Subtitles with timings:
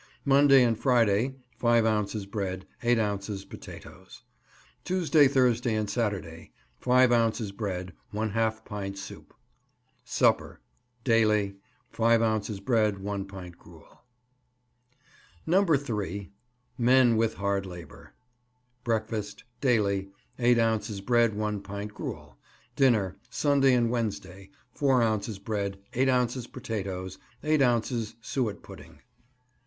[0.25, 4.23] Monday and Friday 5 ounces bread, 8 ounces potatoes.
[4.83, 9.31] Tuesday, Thursday and Saturday 5 ounces bread, ½ pint soup.
[10.03, 10.59] Supper
[11.03, 11.55] Daily
[11.91, 14.01] 5 ounces bread, 1 pint gruel.
[15.45, 15.63] No.
[15.63, 16.31] 3.
[16.79, 18.15] MEN WITH HARD LABOUR.
[18.83, 20.09] Breakfast Daily
[20.39, 22.39] 8 ounces bread, 1 pint gruel.
[22.75, 28.99] Dinner Sunday and Wednesday 4 ounces bread, 8 ounces potatoes, 8 ounces suet pudding.